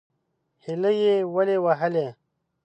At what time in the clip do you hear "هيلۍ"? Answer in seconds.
0.63-0.95